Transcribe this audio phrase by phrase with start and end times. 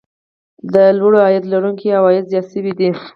[0.73, 2.89] د لوړ عاید لرونکو عوايد زیات شوي دي